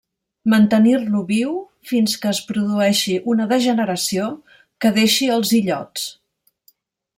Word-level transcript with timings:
Mantenir-lo 0.51 1.19
viu 1.31 1.51
fins 1.91 2.15
que 2.23 2.31
es 2.31 2.39
produeixi 2.47 3.19
una 3.35 3.47
degeneració 3.53 4.33
que 4.85 4.95
deixi 4.99 5.31
els 5.37 5.55
illots. 5.63 6.11